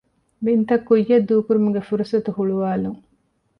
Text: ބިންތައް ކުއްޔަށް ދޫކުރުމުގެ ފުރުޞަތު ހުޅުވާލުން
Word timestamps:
ބިންތައް 0.43 0.85
ކުއްޔަށް 0.87 1.27
ދޫކުރުމުގެ 1.29 1.81
ފުރުޞަތު 1.87 2.29
ހުޅުވާލުން 2.37 2.99